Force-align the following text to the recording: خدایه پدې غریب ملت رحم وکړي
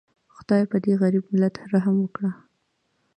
خدایه 0.35 0.65
پدې 0.71 0.91
غریب 1.01 1.23
ملت 1.33 1.55
رحم 1.73 1.95
وکړي 1.99 2.31